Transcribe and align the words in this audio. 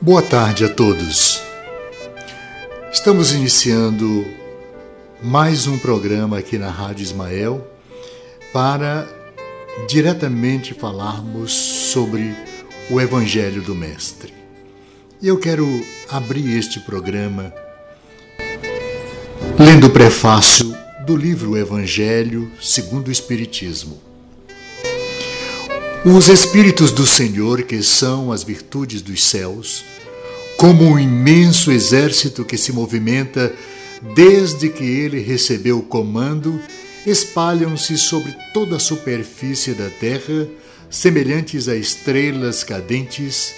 Boa 0.00 0.22
tarde 0.22 0.64
a 0.64 0.68
todos. 0.68 1.42
Estamos 2.92 3.32
iniciando 3.32 4.24
mais 5.20 5.66
um 5.66 5.76
programa 5.76 6.38
aqui 6.38 6.56
na 6.56 6.70
Rádio 6.70 7.02
Ismael 7.02 7.66
para 8.52 9.08
diretamente 9.88 10.72
falarmos 10.72 11.50
sobre 11.52 12.32
o 12.88 13.00
Evangelho 13.00 13.60
do 13.60 13.74
Mestre. 13.74 14.32
E 15.20 15.26
eu 15.26 15.36
quero 15.36 15.66
abrir 16.08 16.56
este 16.56 16.78
programa 16.78 17.52
lendo 19.58 19.88
o 19.88 19.90
prefácio 19.90 20.76
do 21.04 21.16
livro 21.16 21.56
Evangelho 21.56 22.52
segundo 22.60 23.08
o 23.08 23.12
Espiritismo. 23.12 24.07
Os 26.04 26.28
Espíritos 26.28 26.92
do 26.92 27.04
Senhor, 27.04 27.62
que 27.62 27.82
são 27.82 28.30
as 28.30 28.44
virtudes 28.44 29.02
dos 29.02 29.24
céus, 29.24 29.84
como 30.56 30.84
um 30.84 30.98
imenso 30.98 31.72
exército 31.72 32.44
que 32.44 32.56
se 32.56 32.72
movimenta 32.72 33.52
desde 34.14 34.68
que 34.68 34.84
ele 34.84 35.18
recebeu 35.18 35.78
o 35.78 35.82
comando, 35.82 36.60
espalham-se 37.04 37.98
sobre 37.98 38.32
toda 38.54 38.76
a 38.76 38.80
superfície 38.80 39.72
da 39.72 39.90
terra, 39.90 40.46
semelhantes 40.88 41.68
a 41.68 41.74
estrelas 41.74 42.62
cadentes, 42.62 43.52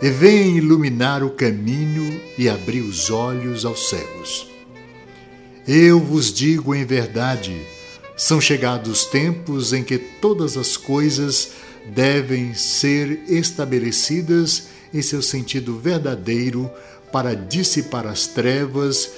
e 0.00 0.08
vêm 0.08 0.56
iluminar 0.56 1.22
o 1.22 1.30
caminho 1.30 2.20
e 2.38 2.48
abrir 2.48 2.80
os 2.80 3.10
olhos 3.10 3.66
aos 3.66 3.90
cegos. 3.90 4.48
Eu 5.68 6.00
vos 6.00 6.32
digo 6.32 6.74
em 6.74 6.86
verdade, 6.86 7.54
são 8.16 8.40
chegados 8.40 9.04
tempos 9.04 9.74
em 9.74 9.84
que 9.84 9.98
todas 9.98 10.56
as 10.56 10.76
coisas 10.76 11.50
devem 11.86 12.54
ser 12.54 13.24
estabelecidas 13.28 14.68
em 14.92 15.02
seu 15.02 15.22
sentido 15.22 15.78
verdadeiro 15.78 16.70
para 17.10 17.34
dissipar 17.34 18.06
as 18.06 18.26
trevas, 18.26 19.10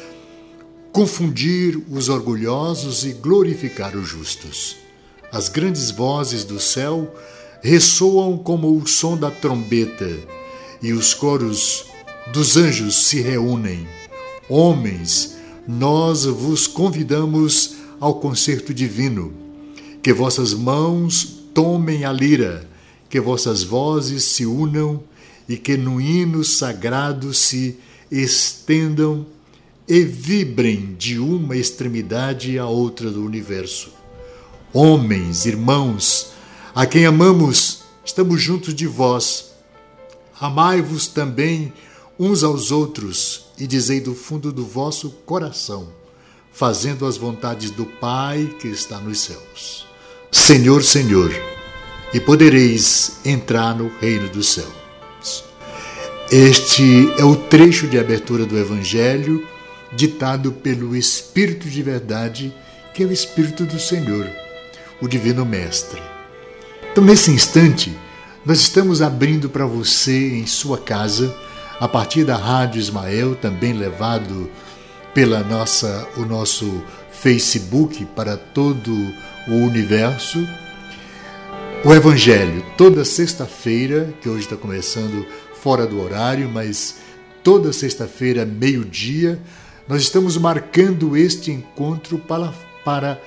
confundir 0.93 1.81
os 1.91 2.09
orgulhosos 2.09 3.05
e 3.05 3.13
glorificar 3.13 3.97
os 3.97 4.09
justos. 4.09 4.77
As 5.33 5.49
grandes 5.49 5.91
vozes 5.91 6.45
do 6.45 6.61
céu 6.61 7.13
ressoam 7.61 8.39
como 8.39 8.77
o 8.77 8.87
som 8.87 9.17
da 9.17 9.31
trombeta, 9.31 10.11
e 10.83 10.93
os 10.93 11.15
coros 11.15 11.87
dos 12.33 12.57
anjos 12.57 13.07
se 13.07 13.21
reúnem. 13.21 13.87
Homens, 14.49 15.37
nós 15.67 16.25
vos 16.25 16.67
convidamos 16.67 17.77
ao 17.99 18.21
concerto 18.21 18.75
divino. 18.75 19.33
Que 20.03 20.13
vossas 20.13 20.53
mãos 20.53 21.44
tomem 21.55 22.05
a 22.05 22.13
lira, 22.13 22.69
que 23.09 23.21
vossas 23.21 23.63
vozes 23.63 24.25
se 24.25 24.45
unam 24.45 25.03
e 25.49 25.57
que 25.57 25.77
no 25.77 26.01
hino 26.01 26.43
sagrado 26.43 27.33
se 27.33 27.79
estendam 28.11 29.25
e 29.87 30.01
vibrem 30.01 30.95
de 30.99 31.19
uma 31.19 31.57
extremidade 31.57 32.59
à 32.59 32.67
outra 32.67 33.11
do 33.11 33.25
universo. 33.25 33.93
Homens, 34.73 35.47
irmãos, 35.47 36.33
a 36.75 36.87
quem 36.87 37.07
amamos, 37.07 37.83
estamos 38.05 38.43
juntos 38.43 38.75
de 38.75 38.87
vós. 38.87 39.53
Amai-vos 40.41 41.07
também 41.07 41.73
uns 42.19 42.43
aos 42.43 42.73
outros 42.73 43.47
e 43.59 43.67
dizei 43.67 44.01
do 44.01 44.15
fundo 44.15 44.51
do 44.51 44.65
vosso 44.65 45.11
coração, 45.25 45.89
fazendo 46.53 47.07
as 47.07 47.17
vontades 47.17 47.71
do 47.71 47.87
Pai 47.87 48.53
que 48.61 48.69
está 48.69 48.99
nos 48.99 49.21
céus. 49.21 49.94
Senhor, 50.35 50.83
Senhor, 50.83 51.33
e 52.13 52.19
podereis 52.19 53.21
entrar 53.25 53.73
no 53.73 53.89
reino 54.01 54.29
dos 54.29 54.49
céus. 54.49 55.45
Este 56.31 57.09
é 57.17 57.25
o 57.25 57.37
trecho 57.37 57.87
de 57.87 57.99
abertura 57.99 58.45
do 58.45 58.59
Evangelho 58.59 59.47
ditado 59.93 60.51
pelo 60.51 60.97
Espírito 60.97 61.69
de 61.69 61.81
Verdade, 61.85 62.53
que 62.93 63.05
é 63.05 63.07
o 63.07 63.13
Espírito 63.13 63.65
do 63.65 63.79
Senhor, 63.79 64.29
o 65.01 65.07
Divino 65.07 65.47
Mestre. 65.47 66.03
Então, 66.91 67.05
nesse 67.05 67.31
instante, 67.31 67.97
nós 68.45 68.59
estamos 68.59 69.01
abrindo 69.01 69.49
para 69.49 69.65
você 69.65 70.37
em 70.37 70.47
sua 70.47 70.77
casa, 70.77 71.35
a 71.79 71.87
partir 71.87 72.25
da 72.25 72.37
Rádio 72.37 72.81
Ismael, 72.81 73.37
também 73.37 73.73
levado 73.73 74.51
pela 75.15 75.45
nossa 75.45 76.09
o 76.17 76.25
nosso 76.25 76.83
Facebook 77.25 78.05
para 78.15 78.37
todo 78.37 78.93
o 79.49 79.55
universo. 79.55 80.47
O 81.83 81.91
Evangelho, 81.91 82.63
toda 82.77 83.03
sexta-feira, 83.03 84.13
que 84.21 84.29
hoje 84.29 84.43
está 84.43 84.59
começando 84.59 85.27
fora 85.55 85.87
do 85.87 86.03
horário, 86.03 86.51
mas 86.51 86.97
toda 87.43 87.73
sexta-feira, 87.73 88.45
meio-dia, 88.45 89.41
nós 89.89 90.03
estamos 90.03 90.37
marcando 90.37 91.17
este 91.17 91.51
encontro 91.51 92.19
para, 92.19 92.53
para 92.85 93.19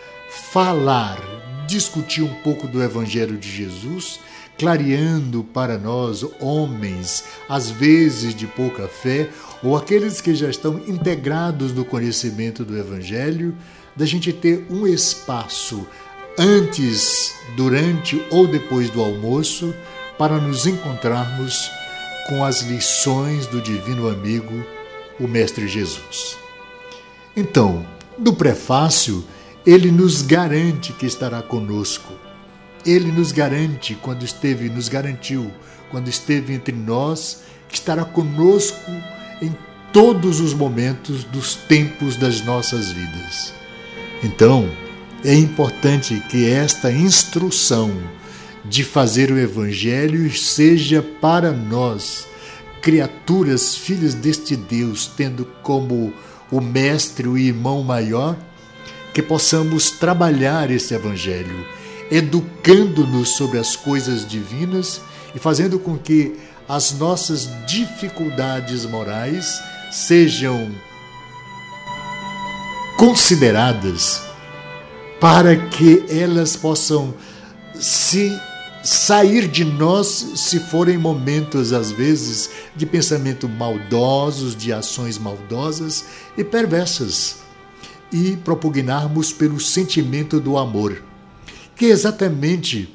falar, 0.52 1.20
discutir 1.68 2.22
um 2.22 2.36
pouco 2.44 2.68
do 2.68 2.84
Evangelho 2.84 3.36
de 3.36 3.50
Jesus, 3.50 4.20
clareando 4.60 5.44
para 5.44 5.76
nós, 5.80 6.24
homens, 6.40 7.24
às 7.50 7.72
vezes 7.72 8.36
de 8.36 8.46
pouca 8.46 8.88
fé, 8.88 9.28
ou 9.64 9.76
aqueles 9.76 10.22
que 10.22 10.36
já 10.36 10.52
estão 10.52 10.80
integrados 10.88 11.74
no 11.74 11.84
conhecimento 11.84 12.64
do 12.64 12.78
Evangelho, 12.78 13.56
da 13.98 14.06
gente 14.06 14.32
ter 14.32 14.66
um 14.70 14.86
espaço 14.86 15.86
antes, 16.38 17.34
durante 17.56 18.24
ou 18.30 18.48
depois 18.48 18.90
do 18.92 19.02
almoço 19.02 19.74
para 20.18 20.38
nos 20.38 20.68
encontrarmos 20.68 21.72
com 22.30 22.46
as 22.46 22.62
lições 22.62 23.48
do 23.48 23.60
divino 23.60 24.08
amigo, 24.08 24.64
o 25.20 25.28
Mestre 25.28 25.68
Jesus. 25.68 26.38
Então, 27.36 27.86
no 28.18 28.34
prefácio, 28.34 29.26
ele 29.66 29.92
nos 29.92 30.22
garante 30.22 30.94
que 30.94 31.06
estará 31.06 31.42
conosco. 31.42 32.14
Ele 32.86 33.12
nos 33.12 33.32
garante 33.32 33.96
quando 33.96 34.24
esteve, 34.24 34.70
nos 34.70 34.90
garantiu 34.90 35.52
quando 35.90 36.08
esteve 36.08 36.54
entre 36.54 36.76
nós, 36.76 37.44
que 37.68 37.76
estará 37.76 38.06
conosco 38.06 38.92
em 39.42 39.56
todos 39.92 40.40
os 40.40 40.54
momentos 40.54 41.24
dos 41.24 41.56
tempos 41.56 42.16
das 42.16 42.42
nossas 42.42 42.92
vidas. 42.92 43.57
Então, 44.24 44.70
é 45.24 45.34
importante 45.34 46.20
que 46.30 46.50
esta 46.50 46.92
instrução 46.92 47.92
de 48.66 48.84
fazer 48.84 49.32
o 49.32 49.38
Evangelho 49.38 50.32
seja 50.36 51.02
para 51.02 51.52
nós, 51.52 52.28
criaturas, 52.82 53.76
filhas 53.76 54.14
deste 54.14 54.56
Deus, 54.56 55.08
tendo 55.16 55.46
como 55.62 56.14
o 56.52 56.62
Mestre, 56.62 57.28
o 57.28 57.38
irmão 57.38 57.84
maior, 57.84 58.38
que 59.14 59.22
possamos 59.22 59.92
trabalhar 59.92 60.70
esse 60.72 60.94
Evangelho, 60.94 61.66
educando-nos 62.12 63.30
sobre 63.30 63.58
as 63.58 63.76
coisas 63.76 64.28
divinas 64.28 65.02
e 65.36 65.40
fazendo 65.40 65.80
com 65.80 65.98
que 65.98 66.36
as 66.68 66.94
nossas 66.94 67.50
dificuldades 67.66 68.86
morais 68.86 69.60
sejam 69.92 70.72
consideradas 72.98 74.24
para 75.22 75.56
que 75.56 76.04
elas 76.10 76.56
possam 76.56 77.14
se 77.76 78.36
sair 78.84 79.48
de 79.48 79.64
nós 79.64 80.08
se 80.36 80.60
forem 80.60 80.98
momentos, 80.98 81.74
às 81.74 81.92
vezes, 81.92 82.50
de 82.76 82.86
pensamento 82.86 83.48
maldosos, 83.48 84.56
de 84.56 84.74
ações 84.74 85.18
maldosas 85.18 86.06
e 86.36 86.44
perversas, 86.44 87.38
e 88.12 88.36
propugnarmos 88.38 89.32
pelo 89.32 89.60
sentimento 89.60 90.40
do 90.40 90.58
amor, 90.58 91.04
que 91.76 91.86
é 91.86 91.90
exatamente 91.90 92.92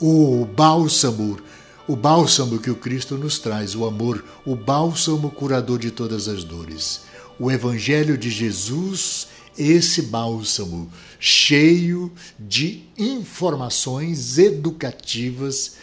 o 0.00 0.44
bálsamo, 0.44 1.38
o 1.86 1.96
bálsamo 1.96 2.58
que 2.58 2.70
o 2.70 2.76
Cristo 2.76 3.16
nos 3.16 3.38
traz, 3.38 3.74
o 3.74 3.86
amor, 3.86 4.22
o 4.44 4.54
bálsamo 4.54 5.30
curador 5.30 5.78
de 5.78 5.90
todas 5.90 6.28
as 6.28 6.44
dores. 6.44 7.09
O 7.40 7.50
Evangelho 7.50 8.18
de 8.18 8.28
Jesus 8.28 9.28
esse 9.58 10.02
bálsamo 10.02 10.92
cheio 11.18 12.12
de 12.38 12.84
informações 12.98 14.36
educativas 14.36 15.76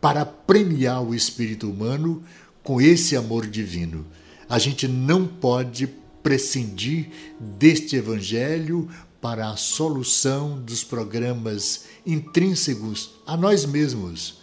para 0.00 0.24
premiar 0.24 1.02
o 1.02 1.14
espírito 1.14 1.70
humano 1.70 2.24
com 2.62 2.80
esse 2.80 3.14
amor 3.14 3.46
divino. 3.46 4.06
A 4.48 4.58
gente 4.58 4.88
não 4.88 5.26
pode 5.26 5.86
prescindir 6.22 7.10
deste 7.38 7.96
evangelho 7.96 8.88
para 9.20 9.50
a 9.50 9.56
solução 9.56 10.58
dos 10.58 10.82
programas 10.82 11.84
intrínsecos 12.06 13.10
a 13.26 13.36
nós 13.36 13.66
mesmos. 13.66 14.38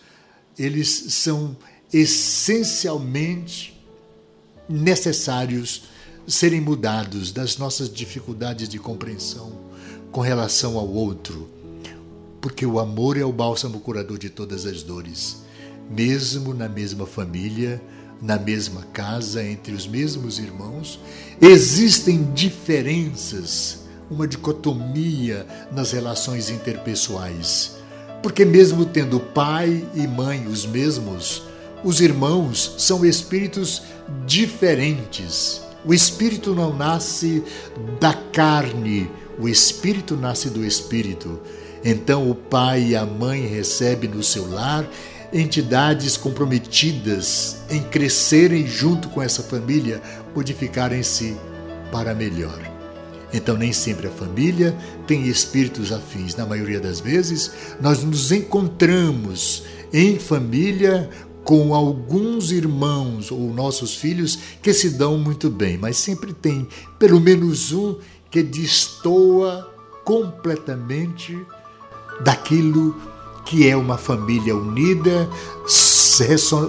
Eles 0.58 0.90
são 1.10 1.58
essencialmente 1.92 3.74
necessários 4.70 5.84
serem 6.28 6.62
mudados 6.62 7.32
das 7.32 7.58
nossas 7.58 7.92
dificuldades 7.92 8.70
de 8.70 8.80
compreensão 8.80 9.52
com 10.12 10.22
relação 10.22 10.78
ao 10.78 10.88
outro, 10.88 11.50
porque 12.40 12.66
o 12.66 12.80
amor 12.80 13.18
é 13.18 13.26
o 13.26 13.32
bálsamo 13.32 13.80
curador 13.80 14.18
de 14.18 14.30
todas 14.30 14.66
as 14.66 14.84
dores. 14.84 15.44
Mesmo 15.90 16.54
na 16.54 16.70
mesma 16.70 17.06
família, 17.06 17.82
na 18.22 18.38
mesma 18.38 18.84
casa, 18.94 19.44
entre 19.44 19.74
os 19.74 19.86
mesmos 19.88 20.40
irmãos, 20.40 21.00
existem 21.42 22.32
diferenças, 22.34 23.80
uma 24.10 24.28
dicotomia 24.28 25.46
nas 25.72 25.92
relações 25.92 26.50
interpessoais. 26.50 27.76
Porque, 28.22 28.46
mesmo 28.46 28.86
tendo 28.86 29.20
pai 29.20 29.86
e 29.94 30.08
mãe 30.08 30.48
os 30.48 30.66
mesmos, 30.66 31.44
os 31.84 32.00
irmãos 32.00 32.76
são 32.78 33.06
espíritos 33.06 33.82
diferentes. 34.26 35.63
O 35.86 35.94
espírito 35.94 36.56
não 36.56 36.74
nasce 36.74 37.44
da 38.00 38.14
carne, 38.14 39.10
o 39.40 39.50
espírito 39.50 40.16
nasce 40.16 40.50
do 40.50 40.66
espírito. 40.66 41.40
Então 41.84 42.30
o 42.30 42.36
pai 42.36 42.90
e 42.90 42.96
a 42.96 43.06
mãe 43.06 43.46
recebem 43.46 44.10
no 44.10 44.24
seu 44.24 44.50
lar 44.50 44.88
entidades 45.34 46.16
comprometidas 46.16 47.58
em 47.70 47.82
crescerem 47.82 48.68
junto 48.68 49.10
com 49.10 49.22
essa 49.22 49.42
família, 49.42 50.02
modificarem-se 50.36 51.36
para 51.92 52.14
melhor. 52.14 52.72
Então, 53.34 53.58
nem 53.58 53.74
sempre 53.74 54.08
a 54.08 54.12
família 54.12 54.78
tem 55.08 55.28
espíritos 55.28 55.92
afins. 55.92 56.36
Na 56.36 56.46
maioria 56.46 56.80
das 56.80 57.00
vezes, 57.00 57.52
nós 57.82 58.04
nos 58.04 58.32
encontramos 58.32 59.64
em 59.92 60.20
família 60.20 61.10
com 61.44 61.76
alguns 61.76 62.52
irmãos 62.52 63.32
ou 63.32 63.54
nossos 63.54 63.96
filhos 63.96 64.40
que 64.62 64.74
se 64.74 64.92
dão 64.92 65.18
muito 65.18 65.50
bem, 65.50 65.78
mas 65.78 65.98
sempre 65.98 66.34
tem 66.34 66.68
pelo 66.98 67.20
menos 67.20 67.72
um 67.72 67.98
que 68.32 68.42
destoa 68.42 69.70
completamente 70.04 71.38
daquilo 72.22 72.96
que 73.46 73.68
é 73.68 73.76
uma 73.76 73.98
família 73.98 74.56
unida, 74.56 75.30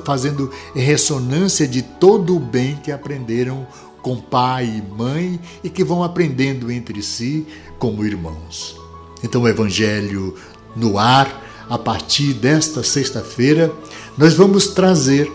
fazendo 0.04 0.50
ressonância 0.74 1.66
de 1.68 1.82
todo 1.82 2.36
o 2.36 2.40
bem 2.40 2.76
que 2.76 2.90
aprenderam 2.90 3.66
com 4.02 4.20
pai 4.20 4.66
e 4.66 4.82
mãe 4.82 5.40
e 5.62 5.70
que 5.70 5.84
vão 5.84 6.02
aprendendo 6.02 6.70
entre 6.70 7.02
si 7.02 7.46
como 7.78 8.04
irmãos. 8.04 8.76
Então, 9.22 9.42
o 9.42 9.48
Evangelho 9.48 10.34
no 10.76 10.98
ar, 10.98 11.42
a 11.70 11.78
partir 11.78 12.34
desta 12.34 12.82
sexta-feira, 12.82 13.72
nós 14.16 14.34
vamos 14.34 14.68
trazer 14.68 15.30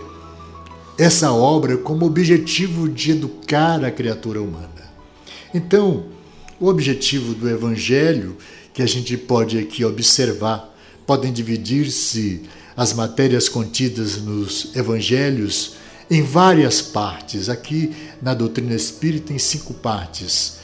essa 0.98 1.32
obra 1.32 1.76
como 1.76 2.06
objetivo 2.06 2.88
de 2.88 3.12
educar 3.12 3.84
a 3.84 3.90
criatura 3.90 4.40
humana. 4.40 4.68
Então, 5.52 6.06
o 6.58 6.66
objetivo 6.68 7.34
do 7.34 7.48
Evangelho 7.48 8.36
que 8.72 8.82
a 8.82 8.86
gente 8.86 9.16
pode 9.16 9.58
aqui 9.58 9.84
observar 9.84 10.74
podem 11.06 11.32
dividir-se 11.32 12.42
as 12.76 12.92
matérias 12.92 13.48
contidas 13.48 14.16
nos 14.18 14.74
evangelhos 14.74 15.74
em 16.10 16.22
várias 16.22 16.80
partes. 16.80 17.48
Aqui 17.48 17.94
na 18.22 18.32
doutrina 18.32 18.74
espírita, 18.74 19.32
em 19.32 19.38
cinco 19.38 19.74
partes. 19.74 20.58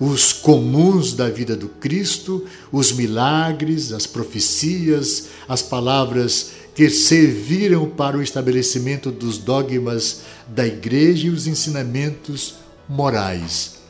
Os 0.00 0.32
comuns 0.32 1.12
da 1.12 1.28
vida 1.28 1.54
do 1.54 1.68
Cristo, 1.68 2.46
os 2.72 2.90
milagres, 2.92 3.92
as 3.92 4.06
profecias, 4.06 5.26
as 5.46 5.62
palavras 5.62 6.52
que 6.74 6.88
serviram 6.88 7.88
para 7.88 8.16
o 8.16 8.22
estabelecimento 8.22 9.10
dos 9.10 9.38
dogmas 9.38 10.22
da 10.48 10.66
igreja 10.66 11.26
e 11.26 11.30
os 11.30 11.46
ensinamentos 11.46 12.56
morais 12.88 13.80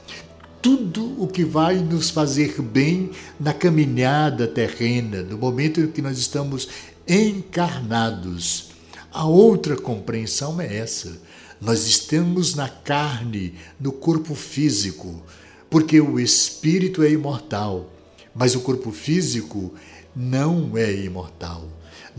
tudo 0.63 1.23
o 1.23 1.27
que 1.27 1.45
vai 1.45 1.77
nos 1.77 2.11
fazer 2.11 2.61
bem 2.61 3.11
na 3.39 3.53
caminhada 3.53 4.47
terrena, 4.47 5.23
no 5.23 5.39
momento 5.39 5.81
em 5.81 5.87
que 5.87 6.03
nós 6.03 6.19
estamos 6.19 6.69
encarnados. 7.09 8.71
A 9.11 9.25
outra 9.25 9.77
compreensão 9.77 10.61
é 10.61 10.77
essa. 10.77 11.19
Nós 11.61 11.87
estamos 11.87 12.55
na 12.55 12.69
carne, 12.69 13.55
no 13.79 13.93
corpo 13.93 14.35
físico, 14.35 15.23
porque 15.69 16.01
o 16.01 16.19
espírito 16.21 17.03
é 17.03 17.11
imortal, 17.11 17.91
mas 18.35 18.55
o 18.55 18.61
corpo 18.61 18.91
físico 18.91 19.75
não 20.15 20.77
é 20.77 20.93
imortal. 20.93 21.69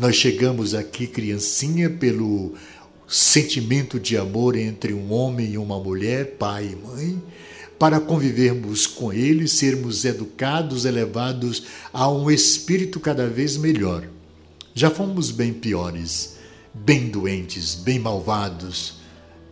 Nós 0.01 0.15
chegamos 0.15 0.74
aqui, 0.74 1.06
criancinha, 1.06 1.88
pelo 1.88 2.56
sentimento 3.07 4.00
de 4.00 4.18
amor 4.18 4.56
entre 4.56 4.95
um 4.95 5.13
homem 5.13 5.51
e 5.51 5.57
uma 5.59 5.80
mulher, 5.80 6.38
pai 6.39 6.71
e 6.74 6.75
mãe, 6.75 7.21
para 7.77 8.00
convivermos 8.00 8.88
com 8.88 9.13
Ele, 9.13 9.48
sermos 9.48 10.03
educados, 10.03 10.86
elevados 10.86 11.65
a 11.94 12.09
um 12.09 12.31
espírito 12.31 13.00
cada 13.00 13.27
vez 13.27 13.57
melhor. 13.57 14.07
Já 14.74 14.89
fomos 14.89 15.30
bem 15.30 15.53
piores, 15.53 16.38
bem 16.74 17.07
doentes, 17.07 17.75
bem 17.75 18.00
malvados, 18.00 18.95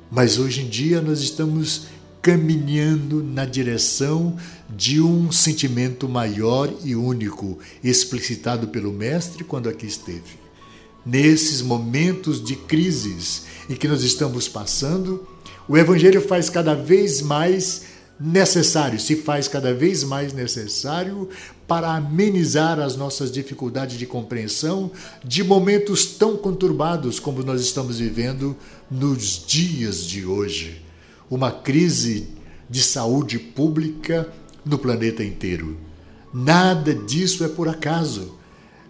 mas 0.09 0.39
hoje 0.39 0.61
em 0.61 0.67
dia 0.67 0.99
nós 0.99 1.19
estamos 1.19 1.83
caminhando 2.23 3.23
na 3.23 3.45
direção 3.45 4.35
de 4.67 4.99
um 4.99 5.31
sentimento 5.31 6.09
maior 6.09 6.73
e 6.83 6.95
único, 6.95 7.59
explicitado 7.83 8.69
pelo 8.69 8.91
Mestre 8.91 9.43
quando 9.43 9.69
aqui 9.69 9.85
esteve. 9.85 10.38
Nesses 11.05 11.61
momentos 11.61 12.43
de 12.43 12.55
crises 12.55 13.43
em 13.69 13.75
que 13.75 13.87
nós 13.87 14.03
estamos 14.03 14.47
passando, 14.47 15.27
o 15.67 15.77
Evangelho 15.77 16.21
faz 16.21 16.49
cada 16.49 16.73
vez 16.75 17.21
mais 17.21 17.83
necessário, 18.19 18.99
se 18.99 19.15
faz 19.15 19.47
cada 19.47 19.73
vez 19.73 20.03
mais 20.03 20.33
necessário 20.33 21.29
para 21.67 21.95
amenizar 21.95 22.79
as 22.79 22.97
nossas 22.97 23.31
dificuldades 23.31 23.97
de 23.97 24.05
compreensão 24.05 24.91
de 25.23 25.43
momentos 25.43 26.05
tão 26.05 26.35
conturbados 26.35 27.19
como 27.19 27.43
nós 27.43 27.61
estamos 27.61 27.99
vivendo 27.99 28.57
nos 28.91 29.45
dias 29.45 30.03
de 30.03 30.25
hoje. 30.25 30.81
Uma 31.29 31.51
crise 31.51 32.27
de 32.69 32.81
saúde 32.83 33.39
pública 33.39 34.27
no 34.65 34.77
planeta 34.77 35.23
inteiro. 35.23 35.77
Nada 36.33 36.93
disso 36.93 37.43
é 37.43 37.47
por 37.47 37.69
acaso, 37.69 38.35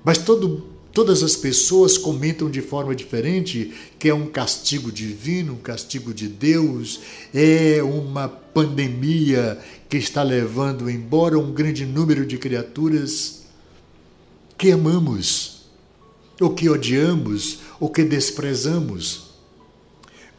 mas 0.04 0.18
todo 0.18 0.69
Todas 0.92 1.22
as 1.22 1.36
pessoas 1.36 1.98
comentam 1.98 2.50
de 2.50 2.62
forma 2.62 2.96
diferente 2.96 3.74
que 4.00 4.10
é 4.10 4.14
um 4.14 4.26
castigo 4.26 4.92
divino, 4.92 5.54
um 5.54 5.60
castigo 5.60 6.14
de 6.14 6.28
Deus, 6.28 7.00
é 7.34 7.82
uma 7.84 8.28
pandemia 8.28 9.60
que 9.88 9.98
está 9.98 10.24
levando 10.24 10.90
embora 10.90 11.38
um 11.38 11.54
grande 11.54 11.86
número 11.86 12.26
de 12.26 12.38
criaturas 12.38 13.44
que 14.58 14.72
amamos, 14.72 15.62
ou 16.40 16.54
que 16.54 16.68
odiamos, 16.70 17.60
ou 17.80 17.90
que 17.90 18.04
desprezamos. 18.04 19.30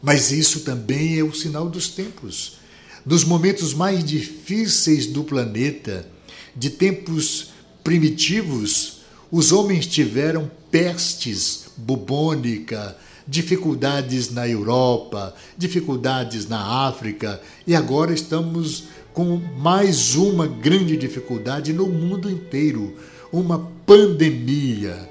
Mas 0.01 0.31
isso 0.31 0.61
também 0.61 1.17
é 1.17 1.23
o 1.23 1.33
sinal 1.33 1.69
dos 1.69 1.89
tempos. 1.89 2.57
Nos 3.05 3.23
momentos 3.23 3.73
mais 3.73 4.03
difíceis 4.03 5.07
do 5.07 5.23
planeta, 5.23 6.07
de 6.55 6.69
tempos 6.69 7.51
primitivos, 7.83 9.00
os 9.31 9.51
homens 9.51 9.87
tiveram 9.87 10.51
pestes 10.69 11.65
bubônica, 11.77 12.95
dificuldades 13.27 14.29
na 14.29 14.47
Europa, 14.47 15.33
dificuldades 15.57 16.47
na 16.47 16.87
África 16.87 17.41
e 17.65 17.73
agora 17.73 18.13
estamos 18.13 18.85
com 19.13 19.37
mais 19.57 20.15
uma 20.15 20.47
grande 20.47 20.97
dificuldade 20.97 21.71
no 21.71 21.87
mundo 21.87 22.29
inteiro 22.29 22.97
uma 23.31 23.71
pandemia. 23.85 25.09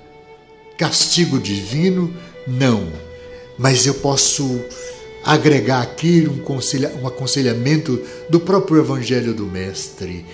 Castigo 0.77 1.39
divino? 1.39 2.15
Não. 2.47 2.87
Mas 3.59 3.87
eu 3.87 3.95
posso 3.95 4.61
agregar 5.25 5.83
aqui 5.83 6.27
um, 6.27 7.07
aconselhamento 7.07 8.01
do 8.29 8.41
próprio 8.41 8.79
Evangelho 8.79 9.35
do 9.35 9.47
Mestre 9.47 10.25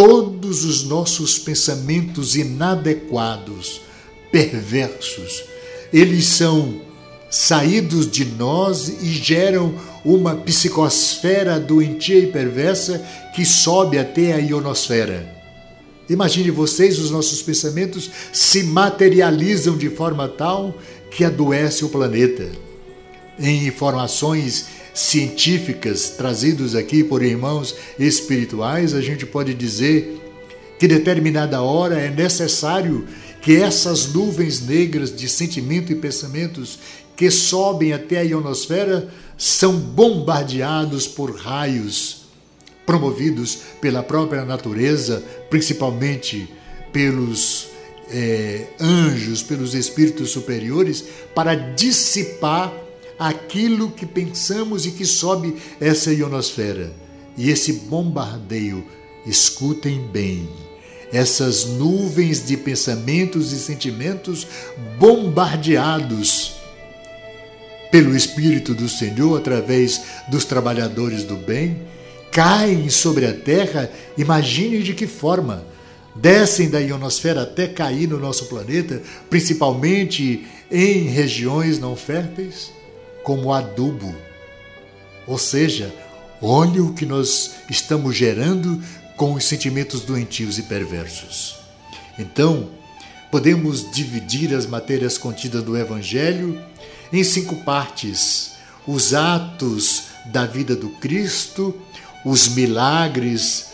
todos 0.00 0.64
os 0.64 0.82
nossos 0.84 1.38
pensamentos 1.38 2.34
inadequados, 2.34 3.82
perversos, 4.32 5.44
eles 5.92 6.24
são 6.24 6.80
saídos 7.30 8.10
de 8.10 8.24
nós 8.24 8.88
e 8.88 9.08
geram 9.08 9.74
uma 10.02 10.34
psicosfera 10.36 11.60
doentia 11.60 12.18
e 12.18 12.28
perversa 12.28 13.06
que 13.36 13.44
sobe 13.44 13.98
até 13.98 14.32
a 14.32 14.38
ionosfera. 14.38 15.36
Imagine 16.08 16.50
vocês, 16.50 16.98
os 16.98 17.10
nossos 17.10 17.42
pensamentos 17.42 18.10
se 18.32 18.62
materializam 18.62 19.76
de 19.76 19.90
forma 19.90 20.26
tal 20.26 20.78
que 21.10 21.24
adoece 21.24 21.84
o 21.84 21.90
planeta. 21.90 22.50
Em 23.38 23.66
informações 23.66 24.64
científicas 24.94 26.10
trazidos 26.10 26.74
aqui 26.74 27.04
por 27.04 27.22
irmãos 27.22 27.74
espirituais, 27.98 28.94
a 28.94 29.00
gente 29.00 29.24
pode 29.24 29.54
dizer 29.54 30.20
que 30.78 30.88
determinada 30.88 31.62
hora 31.62 31.98
é 32.00 32.10
necessário 32.10 33.06
que 33.40 33.56
essas 33.56 34.12
nuvens 34.12 34.60
negras 34.60 35.14
de 35.14 35.28
sentimento 35.28 35.92
e 35.92 35.94
pensamentos 35.94 36.78
que 37.16 37.30
sobem 37.30 37.92
até 37.92 38.18
a 38.18 38.22
ionosfera 38.22 39.08
são 39.36 39.76
bombardeados 39.76 41.06
por 41.06 41.34
raios 41.36 42.20
promovidos 42.86 43.58
pela 43.80 44.02
própria 44.02 44.44
natureza, 44.44 45.22
principalmente 45.48 46.48
pelos 46.92 47.68
é, 48.10 48.66
anjos, 48.80 49.42
pelos 49.42 49.74
espíritos 49.74 50.30
superiores, 50.30 51.04
para 51.34 51.54
dissipar 51.54 52.72
aquilo 53.20 53.90
que 53.90 54.06
pensamos 54.06 54.86
e 54.86 54.92
que 54.92 55.04
sobe 55.04 55.54
essa 55.78 56.10
ionosfera. 56.10 56.90
E 57.36 57.50
esse 57.50 57.74
bombardeio, 57.74 58.82
escutem 59.26 60.08
bem, 60.10 60.48
essas 61.12 61.66
nuvens 61.66 62.46
de 62.46 62.56
pensamentos 62.56 63.52
e 63.52 63.58
sentimentos 63.58 64.46
bombardeados 64.98 66.54
pelo 67.90 68.16
Espírito 68.16 68.72
do 68.74 68.88
Senhor 68.88 69.36
através 69.36 70.00
dos 70.28 70.46
trabalhadores 70.46 71.22
do 71.24 71.36
bem, 71.36 71.82
caem 72.32 72.88
sobre 72.88 73.26
a 73.26 73.34
terra, 73.34 73.90
imagine 74.16 74.82
de 74.82 74.94
que 74.94 75.06
forma. 75.06 75.66
Descem 76.14 76.70
da 76.70 76.80
ionosfera 76.80 77.42
até 77.42 77.66
cair 77.66 78.08
no 78.08 78.18
nosso 78.18 78.46
planeta, 78.46 79.02
principalmente 79.28 80.46
em 80.70 81.04
regiões 81.04 81.78
não 81.78 81.96
férteis, 81.96 82.70
como 83.22 83.52
adubo. 83.52 84.14
Ou 85.26 85.38
seja, 85.38 85.94
olha 86.40 86.82
o 86.82 86.94
que 86.94 87.06
nós 87.06 87.52
estamos 87.68 88.16
gerando 88.16 88.82
com 89.16 89.34
os 89.34 89.44
sentimentos 89.44 90.02
doentios 90.02 90.58
e 90.58 90.62
perversos. 90.62 91.56
Então, 92.18 92.70
podemos 93.30 93.90
dividir 93.90 94.54
as 94.54 94.66
matérias 94.66 95.16
contidas 95.16 95.62
no 95.64 95.76
Evangelho 95.76 96.60
em 97.12 97.22
cinco 97.22 97.56
partes: 97.56 98.52
os 98.86 99.14
atos 99.14 100.04
da 100.26 100.46
vida 100.46 100.74
do 100.74 100.88
Cristo, 100.88 101.74
os 102.24 102.48
milagres, 102.48 103.66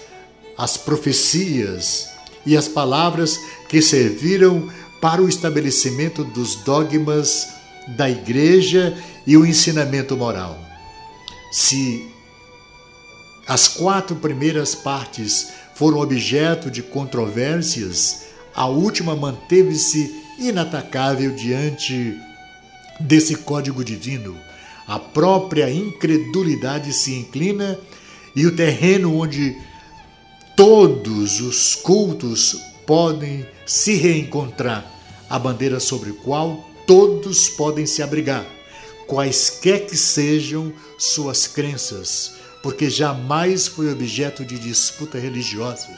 as 0.56 0.76
profecias 0.76 2.08
e 2.44 2.56
as 2.56 2.68
palavras 2.68 3.38
que 3.68 3.82
serviram 3.82 4.70
para 5.00 5.22
o 5.22 5.28
estabelecimento 5.28 6.24
dos 6.24 6.56
dogmas 6.56 7.55
da 7.88 8.08
Igreja 8.08 8.96
e 9.26 9.36
o 9.36 9.46
ensinamento 9.46 10.16
moral. 10.16 10.58
Se 11.52 12.06
as 13.46 13.68
quatro 13.68 14.16
primeiras 14.16 14.74
partes 14.74 15.48
foram 15.74 16.00
objeto 16.00 16.70
de 16.70 16.82
controvérsias, 16.82 18.26
a 18.54 18.66
última 18.66 19.14
manteve-se 19.14 20.22
inatacável 20.38 21.34
diante 21.34 22.18
desse 22.98 23.36
código 23.36 23.84
divino. 23.84 24.36
A 24.86 24.98
própria 24.98 25.70
incredulidade 25.70 26.92
se 26.92 27.14
inclina 27.14 27.78
e 28.34 28.46
o 28.46 28.54
terreno 28.54 29.16
onde 29.16 29.56
todos 30.56 31.40
os 31.40 31.74
cultos 31.74 32.58
podem 32.86 33.46
se 33.66 33.94
reencontrar, 33.94 34.90
a 35.28 35.38
bandeira 35.38 35.80
sobre 35.80 36.10
a 36.10 36.14
qual 36.14 36.70
todos 36.86 37.48
podem 37.48 37.84
se 37.84 38.02
abrigar, 38.02 38.46
quaisquer 39.06 39.86
que 39.86 39.96
sejam 39.96 40.72
suas 40.98 41.46
crenças, 41.46 42.34
porque 42.62 42.88
jamais 42.88 43.66
foi 43.66 43.92
objeto 43.92 44.44
de 44.44 44.58
disputa 44.58 45.18
religiosa. 45.18 45.88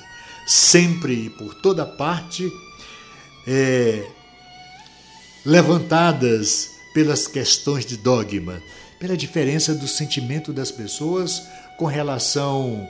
Sempre 0.46 1.26
e 1.26 1.30
por 1.30 1.54
toda 1.54 1.84
parte, 1.84 2.50
é, 3.46 4.06
levantadas 5.44 6.70
pelas 6.94 7.26
questões 7.26 7.84
de 7.84 7.96
dogma, 7.96 8.62
pela 8.98 9.16
diferença 9.16 9.74
do 9.74 9.86
sentimento 9.86 10.52
das 10.52 10.70
pessoas 10.70 11.42
com 11.76 11.86
relação 11.86 12.88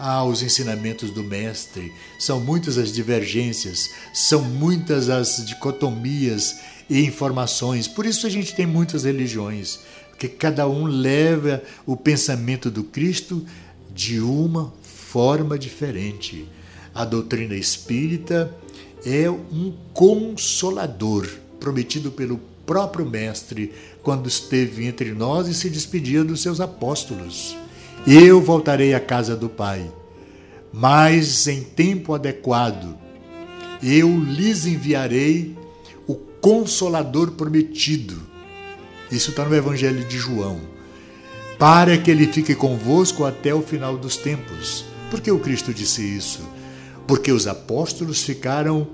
aos 0.00 0.42
ensinamentos 0.42 1.10
do 1.10 1.22
Mestre. 1.22 1.92
São 2.18 2.40
muitas 2.40 2.78
as 2.78 2.90
divergências, 2.90 3.90
são 4.14 4.42
muitas 4.42 5.10
as 5.10 5.44
dicotomias 5.44 6.58
e 6.88 7.04
informações. 7.04 7.86
Por 7.86 8.06
isso 8.06 8.26
a 8.26 8.30
gente 8.30 8.54
tem 8.54 8.66
muitas 8.66 9.04
religiões, 9.04 9.80
porque 10.08 10.26
cada 10.26 10.66
um 10.66 10.84
leva 10.84 11.62
o 11.84 11.96
pensamento 11.96 12.70
do 12.70 12.82
Cristo 12.82 13.44
de 13.94 14.20
uma 14.20 14.72
forma 14.82 15.58
diferente. 15.58 16.48
A 16.94 17.04
doutrina 17.04 17.54
espírita 17.54 18.52
é 19.04 19.30
um 19.30 19.74
consolador 19.92 21.28
prometido 21.58 22.10
pelo 22.10 22.40
próprio 22.64 23.04
Mestre 23.04 23.72
quando 24.02 24.28
esteve 24.28 24.86
entre 24.86 25.12
nós 25.12 25.46
e 25.46 25.54
se 25.54 25.68
despedia 25.68 26.24
dos 26.24 26.40
seus 26.40 26.60
apóstolos. 26.60 27.56
Eu 28.06 28.40
voltarei 28.40 28.94
à 28.94 29.00
casa 29.00 29.36
do 29.36 29.48
Pai, 29.48 29.90
mas 30.72 31.46
em 31.46 31.62
tempo 31.62 32.14
adequado 32.14 32.96
eu 33.82 34.18
lhes 34.18 34.64
enviarei 34.64 35.54
o 36.06 36.14
Consolador 36.14 37.32
prometido. 37.32 38.20
Isso 39.12 39.30
está 39.30 39.44
no 39.44 39.54
Evangelho 39.54 40.02
de 40.04 40.18
João. 40.18 40.60
Para 41.58 41.98
que 41.98 42.10
ele 42.10 42.26
fique 42.26 42.54
convosco 42.54 43.24
até 43.24 43.54
o 43.54 43.60
final 43.60 43.98
dos 43.98 44.16
tempos. 44.16 44.84
Por 45.10 45.20
que 45.20 45.30
o 45.30 45.38
Cristo 45.38 45.74
disse 45.74 46.02
isso? 46.02 46.40
Porque 47.06 47.30
os 47.30 47.46
apóstolos 47.46 48.22
ficaram 48.22 48.88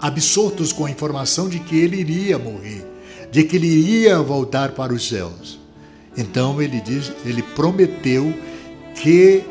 absortos 0.00 0.72
com 0.72 0.84
a 0.84 0.90
informação 0.90 1.48
de 1.48 1.60
que 1.60 1.78
ele 1.78 1.98
iria 1.98 2.38
morrer, 2.38 2.84
de 3.30 3.44
que 3.44 3.54
ele 3.54 3.68
iria 3.68 4.18
voltar 4.20 4.72
para 4.72 4.92
os 4.92 5.06
céus. 5.06 5.59
Então 6.16 6.60
ele 6.60 6.80
diz, 6.80 7.12
ele 7.24 7.42
prometeu 7.42 8.34
que 8.94 9.42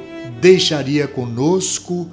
deixaria 0.42 1.08
conosco 1.08 2.10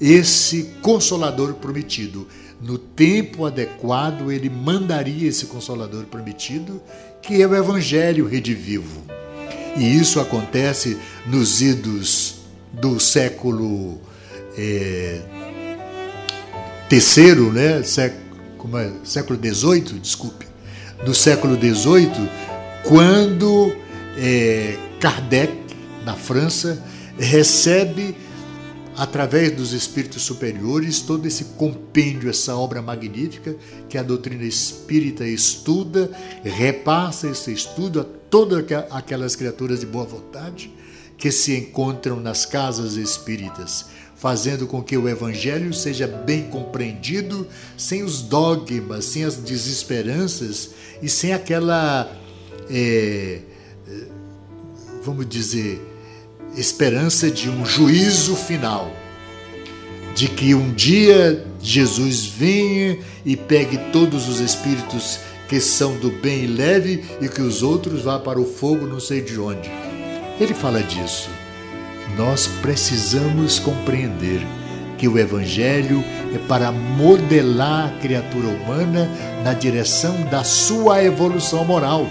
esse 0.00 0.74
consolador 0.80 1.54
prometido. 1.54 2.26
No 2.60 2.76
tempo 2.76 3.46
adequado, 3.46 4.30
ele 4.30 4.50
mandaria 4.50 5.28
esse 5.28 5.46
consolador 5.46 6.04
prometido, 6.04 6.80
que 7.22 7.40
é 7.40 7.46
o 7.46 7.54
evangelho 7.54 8.26
redivivo. 8.26 9.02
E 9.76 9.96
isso 9.96 10.20
acontece 10.20 10.98
nos 11.26 11.60
idos 11.60 12.40
do 12.72 12.98
século 12.98 13.98
é, 14.56 15.20
terceiro, 16.88 17.52
né, 17.52 17.82
século, 17.82 18.78
é, 18.78 18.90
século 19.04 19.38
XVIII, 19.38 19.98
desculpe, 20.00 20.46
do 21.04 21.14
século 21.14 21.54
XVIII, 21.54 22.28
quando 22.84 23.74
é, 24.20 24.76
Kardec, 25.00 25.52
na 26.04 26.14
França, 26.14 26.82
recebe, 27.18 28.14
através 28.96 29.50
dos 29.52 29.72
espíritos 29.72 30.22
superiores, 30.22 31.00
todo 31.00 31.26
esse 31.26 31.44
compêndio, 31.56 32.28
essa 32.28 32.54
obra 32.54 32.82
magnífica 32.82 33.56
que 33.88 33.96
a 33.96 34.02
doutrina 34.02 34.44
espírita 34.44 35.26
estuda, 35.26 36.10
repassa 36.44 37.28
esse 37.28 37.52
estudo 37.52 38.00
a 38.00 38.04
todas 38.04 38.64
aquelas 38.90 39.34
criaturas 39.34 39.80
de 39.80 39.86
boa 39.86 40.04
vontade 40.04 40.70
que 41.16 41.32
se 41.32 41.56
encontram 41.56 42.20
nas 42.20 42.46
casas 42.46 42.96
espíritas 42.96 43.86
fazendo 44.20 44.66
com 44.66 44.82
que 44.82 44.98
o 44.98 45.08
Evangelho 45.08 45.72
seja 45.72 46.06
bem 46.06 46.42
compreendido, 46.50 47.46
sem 47.74 48.02
os 48.02 48.20
dogmas, 48.20 49.06
sem 49.06 49.24
as 49.24 49.36
desesperanças 49.36 50.72
e 51.00 51.08
sem 51.08 51.32
aquela, 51.32 52.06
é, 52.68 53.40
vamos 55.02 55.26
dizer, 55.28 55.80
esperança 56.56 57.30
de 57.30 57.48
um 57.48 57.64
juízo 57.64 58.34
final, 58.34 58.90
de 60.14 60.28
que 60.28 60.54
um 60.54 60.72
dia 60.72 61.46
Jesus 61.60 62.26
venha 62.26 62.98
e 63.24 63.36
pegue 63.36 63.78
todos 63.92 64.28
os 64.28 64.40
espíritos 64.40 65.18
que 65.48 65.60
são 65.60 65.96
do 65.96 66.10
bem 66.10 66.44
e 66.44 66.46
leve 66.46 67.04
e 67.20 67.28
que 67.28 67.42
os 67.42 67.62
outros 67.62 68.02
vá 68.02 68.18
para 68.18 68.40
o 68.40 68.44
fogo 68.44 68.86
não 68.86 69.00
sei 69.00 69.20
de 69.20 69.38
onde. 69.38 69.70
Ele 70.40 70.54
fala 70.54 70.82
disso 70.82 71.28
nós 72.16 72.46
precisamos 72.60 73.58
compreender 73.58 74.40
que 74.98 75.08
o 75.08 75.18
Evangelho 75.18 76.04
é 76.34 76.38
para 76.46 76.70
modelar 76.70 77.88
a 77.88 78.00
criatura 78.00 78.48
humana 78.48 79.08
na 79.42 79.54
direção 79.54 80.20
da 80.30 80.44
sua 80.44 81.02
evolução 81.02 81.64
moral. 81.64 82.06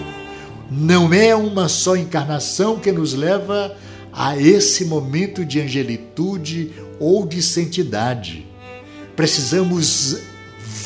Não 0.69 1.13
é 1.13 1.35
uma 1.35 1.67
só 1.67 1.95
encarnação 1.95 2.77
que 2.77 2.91
nos 2.91 3.13
leva 3.13 3.75
a 4.13 4.37
esse 4.37 4.85
momento 4.85 5.43
de 5.43 5.59
angelitude 5.59 6.71
ou 6.99 7.25
de 7.25 7.41
santidade. 7.41 8.45
Precisamos 9.15 10.17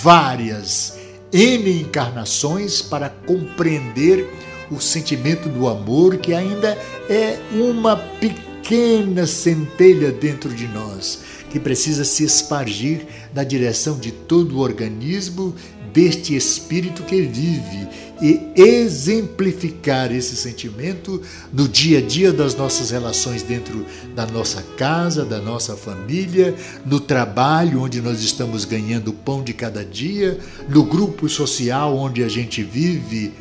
várias 0.02 0.98
N 1.32 1.82
encarnações 1.82 2.82
para 2.82 3.10
compreender 3.10 4.28
o 4.72 4.80
sentimento 4.80 5.50
do 5.50 5.68
amor 5.68 6.18
que 6.18 6.34
ainda 6.34 6.78
é 7.10 7.40
uma 7.52 7.96
pequena 7.96 9.28
centelha 9.28 10.12
dentro 10.12 10.54
de 10.54 10.68
nós 10.68 11.20
que 11.50 11.60
precisa 11.60 12.04
se 12.04 12.24
espargir 12.24 13.06
na 13.34 13.44
direção 13.44 14.00
de 14.00 14.12
todo 14.12 14.58
o 14.58 14.60
organismo 14.60 15.54
deste 15.94 16.36
espírito 16.36 17.04
que 17.04 17.22
vive 17.22 17.88
e 18.24 18.54
exemplificar 18.56 20.10
esse 20.10 20.38
sentimento 20.38 21.22
no 21.52 21.68
dia 21.68 21.98
a 21.98 22.02
dia 22.02 22.32
das 22.32 22.56
nossas 22.56 22.90
relações 22.90 23.44
dentro 23.44 23.86
da 24.16 24.26
nossa 24.26 24.64
casa, 24.78 25.26
da 25.26 25.40
nossa 25.40 25.76
família, 25.76 26.56
no 26.86 27.02
trabalho 27.02 27.82
onde 27.82 28.02
nós 28.02 28.22
estamos 28.24 28.64
ganhando 28.64 29.10
o 29.10 29.14
pão 29.14 29.44
de 29.44 29.54
cada 29.54 29.84
dia, 29.84 30.40
no 30.70 30.86
grupo 30.86 31.28
social 31.28 31.98
onde 31.98 32.24
a 32.24 32.30
gente 32.30 32.64
vive 32.64 33.34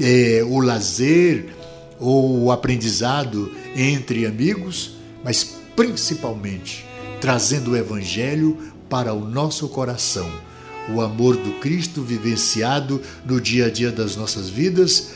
é, 0.00 0.42
o 0.42 0.60
lazer 0.60 1.48
ou 2.00 2.44
o 2.44 2.50
aprendizado 2.50 3.52
entre 3.76 4.24
amigos, 4.24 4.96
mas 5.22 5.56
principalmente 5.76 6.86
trazendo 7.20 7.72
o 7.72 7.76
Evangelho 7.76 8.56
para 8.88 9.12
o 9.12 9.28
nosso 9.28 9.68
coração, 9.68 10.30
o 10.88 11.00
amor 11.00 11.36
do 11.36 11.52
Cristo 11.60 12.02
vivenciado 12.02 13.00
no 13.24 13.40
dia 13.40 13.66
a 13.66 13.70
dia 13.70 13.90
das 13.90 14.16
nossas 14.16 14.48
vidas, 14.48 15.10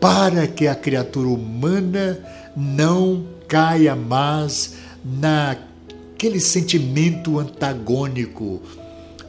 para 0.00 0.46
que 0.46 0.66
a 0.66 0.74
criatura 0.74 1.28
humana 1.28 2.18
não 2.56 3.24
caia 3.48 3.94
mais 3.94 4.74
naquele 5.04 6.40
sentimento 6.40 7.38
antagônico 7.38 8.60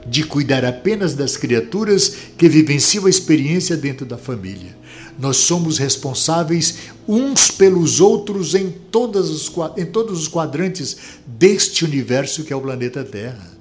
de 0.06 0.24
cuidar 0.24 0.64
apenas 0.64 1.14
das 1.14 1.36
criaturas 1.36 2.16
que 2.38 2.48
vivenciam 2.48 3.06
a 3.06 3.10
experiência 3.10 3.76
dentro 3.76 4.06
da 4.06 4.18
família. 4.18 4.76
Nós 5.20 5.38
somos 5.38 5.78
responsáveis 5.78 6.78
uns 7.08 7.52
pelos 7.52 8.00
outros 8.00 8.56
em, 8.56 8.70
todas 8.70 9.30
os, 9.30 9.52
em 9.78 9.86
todos 9.86 10.22
os 10.22 10.28
quadrantes 10.28 10.98
deste 11.26 11.84
universo 11.84 12.44
que 12.44 12.54
é 12.54 12.56
o 12.56 12.62
planeta 12.62 13.04
Terra. 13.04 13.57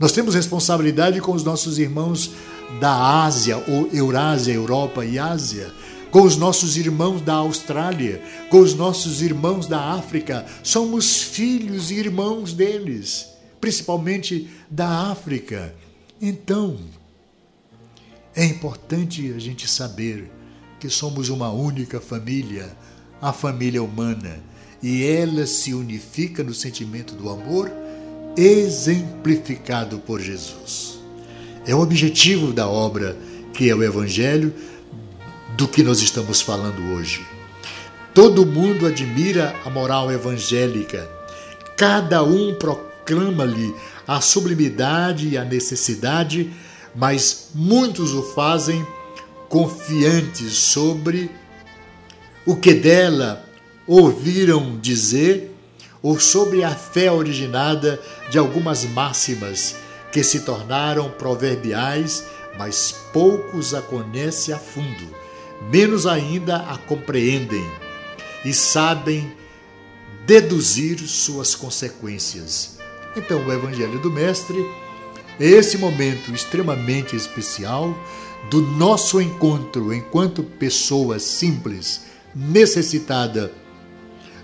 Nós 0.00 0.12
temos 0.12 0.34
responsabilidade 0.34 1.20
com 1.20 1.32
os 1.32 1.44
nossos 1.44 1.78
irmãos 1.78 2.30
da 2.80 3.22
Ásia, 3.22 3.58
ou 3.68 3.86
Eurásia, 3.92 4.50
Europa 4.50 5.04
e 5.04 5.18
Ásia, 5.18 5.70
com 6.10 6.22
os 6.22 6.38
nossos 6.38 6.78
irmãos 6.78 7.20
da 7.20 7.34
Austrália, 7.34 8.22
com 8.48 8.60
os 8.60 8.72
nossos 8.72 9.20
irmãos 9.20 9.66
da 9.66 9.92
África. 9.92 10.46
Somos 10.62 11.20
filhos 11.20 11.90
e 11.90 11.96
irmãos 11.96 12.54
deles, 12.54 13.28
principalmente 13.60 14.48
da 14.70 15.10
África. 15.10 15.74
Então, 16.18 16.78
é 18.34 18.46
importante 18.46 19.30
a 19.36 19.38
gente 19.38 19.68
saber 19.68 20.32
que 20.80 20.88
somos 20.88 21.28
uma 21.28 21.50
única 21.50 22.00
família, 22.00 22.74
a 23.20 23.34
família 23.34 23.82
humana, 23.82 24.42
e 24.82 25.04
ela 25.04 25.46
se 25.46 25.74
unifica 25.74 26.42
no 26.42 26.54
sentimento 26.54 27.14
do 27.14 27.28
amor 27.28 27.70
exemplificado 28.36 29.98
por 29.98 30.20
Jesus. 30.20 31.00
É 31.66 31.74
o 31.74 31.80
objetivo 31.80 32.52
da 32.52 32.68
obra 32.68 33.16
que 33.52 33.68
é 33.68 33.74
o 33.74 33.82
Evangelho 33.82 34.54
do 35.56 35.68
que 35.68 35.82
nós 35.82 36.00
estamos 36.00 36.40
falando 36.40 36.94
hoje. 36.94 37.24
Todo 38.14 38.46
mundo 38.46 38.86
admira 38.86 39.54
a 39.64 39.70
moral 39.70 40.10
evangélica, 40.10 41.08
cada 41.76 42.22
um 42.22 42.54
proclama-lhe 42.54 43.74
a 44.06 44.20
sublimidade 44.20 45.28
e 45.28 45.38
a 45.38 45.44
necessidade, 45.44 46.50
mas 46.94 47.50
muitos 47.54 48.12
o 48.12 48.22
fazem 48.22 48.84
confiantes 49.48 50.54
sobre 50.54 51.30
o 52.46 52.56
que 52.56 52.74
dela 52.74 53.44
ouviram 53.86 54.78
dizer 54.80 55.49
ou 56.02 56.18
sobre 56.18 56.64
a 56.64 56.70
fé 56.70 57.10
originada 57.10 58.00
de 58.30 58.38
algumas 58.38 58.84
máximas 58.84 59.76
que 60.12 60.22
se 60.22 60.40
tornaram 60.40 61.10
proverbiais, 61.10 62.24
mas 62.58 62.92
poucos 63.12 63.74
a 63.74 63.82
conhecem 63.82 64.54
a 64.54 64.58
fundo, 64.58 65.14
menos 65.70 66.06
ainda 66.06 66.56
a 66.56 66.76
compreendem 66.76 67.64
e 68.44 68.52
sabem 68.52 69.32
deduzir 70.26 70.98
suas 71.00 71.54
consequências. 71.54 72.78
Então, 73.16 73.44
o 73.44 73.52
Evangelho 73.52 73.98
do 73.98 74.10
Mestre 74.10 74.58
é 75.38 75.46
esse 75.46 75.78
momento 75.78 76.32
extremamente 76.32 77.16
especial 77.16 77.96
do 78.48 78.62
nosso 78.62 79.20
encontro 79.20 79.92
enquanto 79.92 80.42
pessoa 80.42 81.18
simples, 81.18 82.02
necessitada 82.34 83.52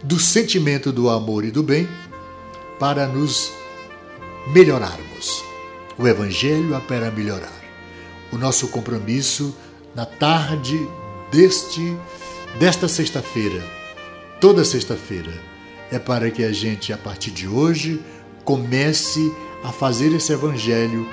do 0.06 0.20
sentimento 0.20 0.92
do 0.92 1.10
amor 1.10 1.44
e 1.44 1.50
do 1.50 1.64
bem, 1.64 1.88
para 2.78 3.08
nos 3.08 3.50
melhorarmos. 4.52 5.44
O 5.98 6.06
Evangelho 6.06 6.76
é 6.76 6.80
para 6.80 7.10
melhorar. 7.10 7.60
O 8.32 8.38
nosso 8.38 8.68
compromisso 8.68 9.52
na 9.96 10.06
tarde 10.06 10.78
deste 11.32 11.96
desta 12.56 12.86
sexta-feira, 12.86 13.60
toda 14.40 14.64
sexta-feira, 14.64 15.32
é 15.90 15.98
para 15.98 16.30
que 16.30 16.44
a 16.44 16.52
gente 16.52 16.92
a 16.92 16.96
partir 16.96 17.32
de 17.32 17.48
hoje 17.48 18.00
comece 18.44 19.34
a 19.64 19.72
fazer 19.72 20.14
esse 20.14 20.32
evangelho 20.32 21.06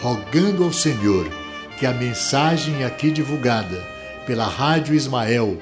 rogando 0.00 0.64
ao 0.64 0.72
Senhor 0.72 1.28
que 1.78 1.84
a 1.84 1.92
mensagem 1.92 2.82
aqui 2.82 3.10
divulgada 3.10 3.86
pela 4.26 4.46
Rádio 4.46 4.94
Ismael 4.94 5.58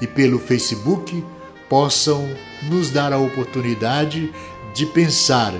e 0.00 0.06
pelo 0.06 0.38
Facebook 0.38 1.22
possam 1.72 2.28
nos 2.64 2.90
dar 2.90 3.14
a 3.14 3.18
oportunidade 3.18 4.30
de 4.74 4.84
pensar 4.84 5.54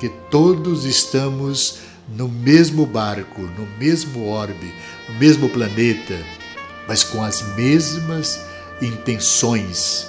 que 0.00 0.08
todos 0.08 0.86
estamos 0.86 1.80
no 2.08 2.26
mesmo 2.26 2.86
barco, 2.86 3.42
no 3.42 3.66
mesmo 3.78 4.30
orbe, 4.30 4.72
no 5.06 5.14
mesmo 5.16 5.50
planeta, 5.50 6.18
mas 6.88 7.04
com 7.04 7.22
as 7.22 7.42
mesmas 7.54 8.40
intenções 8.80 10.08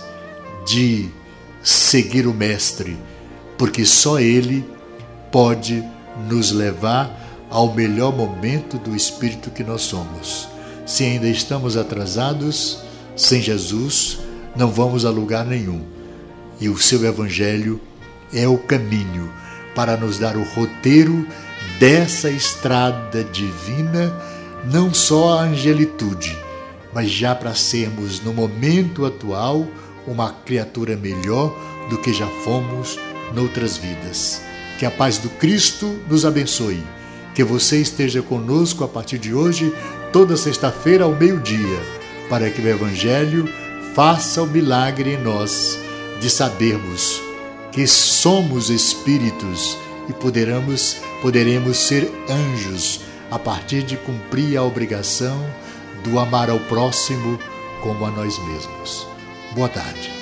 de 0.66 1.10
seguir 1.62 2.26
o 2.26 2.34
Mestre 2.34 2.98
porque 3.58 3.86
só 3.86 4.22
Ele 4.22 4.66
pode 5.30 5.84
nos 6.30 6.54
levar 6.54 7.46
ao 7.50 7.74
melhor 7.74 8.16
momento 8.16 8.78
do 8.78 8.96
espírito 8.96 9.52
que 9.52 9.62
nós 9.62 9.82
somos. 9.82 10.48
Se 10.86 11.04
ainda 11.04 11.28
estamos 11.28 11.76
atrasados, 11.76 12.80
sem 13.14 13.42
Jesus, 13.42 14.20
não 14.58 14.72
vamos 14.72 15.06
a 15.06 15.10
lugar 15.10 15.46
nenhum. 15.46 15.82
E 16.60 16.68
o 16.68 16.78
seu 16.78 17.06
Evangelho 17.06 17.80
é 18.34 18.48
o 18.48 18.58
caminho 18.58 19.32
para 19.76 19.96
nos 19.96 20.18
dar 20.18 20.36
o 20.36 20.44
roteiro 20.44 21.28
dessa 21.80 22.32
estrada 22.32 23.24
divina, 23.24 24.12
não 24.66 24.92
só 24.92 25.38
a 25.38 25.44
angelitude, 25.44 26.36
mas 26.94 27.12
já 27.12 27.36
para 27.36 27.54
sermos, 27.54 28.20
no 28.22 28.34
momento 28.34 29.06
atual, 29.06 29.68
uma 30.08 30.32
criatura 30.32 30.98
melhor 30.98 31.56
do 31.90 32.00
que 32.00 32.12
já 32.12 32.28
fomos 32.44 32.98
noutras 33.36 33.78
vidas. 33.78 34.42
Que 34.80 34.86
a 34.86 34.92
paz 34.92 35.20
do 35.20 35.30
Cristo 35.30 36.00
nos 36.10 36.26
abençoe. 36.26 36.84
Que 37.36 37.44
você 37.44 37.80
esteja 37.80 38.24
conosco 38.24 38.84
a 38.84 38.88
partir 38.88 39.20
de 39.20 39.34
hoje, 39.34 39.72
toda 40.12 40.36
sexta-feira 40.36 41.04
ao 41.04 41.14
meio-dia, 41.14 41.80
para 42.30 42.50
que 42.50 42.60
o 42.60 42.68
Evangelho 42.68 43.48
faça 43.98 44.44
o 44.44 44.46
milagre 44.46 45.16
em 45.16 45.18
nós 45.18 45.80
de 46.22 46.30
sabermos 46.30 47.20
que 47.72 47.88
somos 47.88 48.70
espíritos 48.70 49.76
e 50.08 50.14
poderemos, 50.14 50.98
poderemos 51.20 51.78
ser 51.78 52.08
anjos 52.30 53.02
a 53.32 53.40
partir 53.40 53.82
de 53.82 53.98
cumprir 53.98 54.56
a 54.56 54.62
obrigação 54.62 55.44
do 56.04 56.20
amar 56.20 56.48
ao 56.48 56.60
próximo 56.60 57.40
como 57.82 58.06
a 58.06 58.12
nós 58.12 58.38
mesmos. 58.46 59.08
Boa 59.56 59.68
tarde. 59.68 60.17